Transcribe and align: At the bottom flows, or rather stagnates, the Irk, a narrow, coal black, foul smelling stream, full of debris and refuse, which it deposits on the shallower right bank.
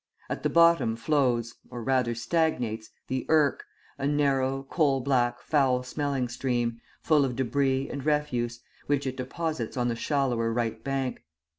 At 0.31 0.41
the 0.41 0.49
bottom 0.49 0.95
flows, 0.95 1.53
or 1.69 1.83
rather 1.83 2.15
stagnates, 2.15 2.89
the 3.07 3.23
Irk, 3.29 3.65
a 3.99 4.07
narrow, 4.07 4.63
coal 4.63 4.99
black, 4.99 5.39
foul 5.43 5.83
smelling 5.83 6.27
stream, 6.27 6.81
full 7.03 7.23
of 7.23 7.35
debris 7.35 7.87
and 7.87 8.03
refuse, 8.03 8.61
which 8.87 9.05
it 9.05 9.15
deposits 9.15 9.77
on 9.77 9.89
the 9.89 9.95
shallower 9.95 10.51
right 10.51 10.83
bank. 10.83 11.21